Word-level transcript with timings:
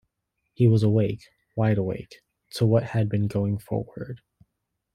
He 0.55 0.67
was 0.67 0.81
awake— 0.81 1.21
wide 1.55 1.77
awake— 1.77 2.21
to 2.55 2.65
what 2.65 2.81
had 2.81 3.07
been 3.07 3.27
going 3.27 3.59
forward. 3.59 4.19